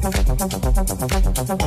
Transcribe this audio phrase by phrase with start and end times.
[0.00, 1.65] ちゃんとちゃんとちゃんとちゃんとちゃんと。